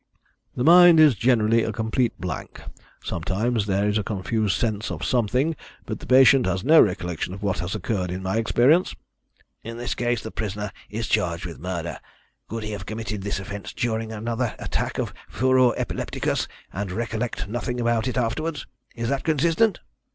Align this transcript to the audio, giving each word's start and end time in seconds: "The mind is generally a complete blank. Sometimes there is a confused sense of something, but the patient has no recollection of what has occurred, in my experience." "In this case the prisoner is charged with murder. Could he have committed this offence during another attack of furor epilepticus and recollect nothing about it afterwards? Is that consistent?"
"The 0.55 0.63
mind 0.63 0.99
is 0.99 1.13
generally 1.13 1.61
a 1.63 1.71
complete 1.71 2.19
blank. 2.19 2.59
Sometimes 3.03 3.67
there 3.67 3.87
is 3.87 3.99
a 3.99 4.03
confused 4.03 4.57
sense 4.59 4.89
of 4.89 5.05
something, 5.05 5.55
but 5.85 5.99
the 5.99 6.07
patient 6.07 6.47
has 6.47 6.63
no 6.63 6.81
recollection 6.81 7.35
of 7.35 7.43
what 7.43 7.59
has 7.59 7.75
occurred, 7.75 8.09
in 8.09 8.23
my 8.23 8.37
experience." 8.37 8.95
"In 9.61 9.77
this 9.77 9.93
case 9.93 10.23
the 10.23 10.31
prisoner 10.31 10.71
is 10.89 11.07
charged 11.07 11.45
with 11.45 11.59
murder. 11.59 11.99
Could 12.47 12.63
he 12.63 12.71
have 12.71 12.87
committed 12.87 13.21
this 13.21 13.39
offence 13.39 13.73
during 13.73 14.11
another 14.11 14.55
attack 14.57 14.97
of 14.97 15.13
furor 15.29 15.75
epilepticus 15.77 16.47
and 16.73 16.91
recollect 16.91 17.47
nothing 17.47 17.79
about 17.79 18.07
it 18.07 18.17
afterwards? 18.17 18.65
Is 18.95 19.09
that 19.09 19.23
consistent?" 19.23 19.81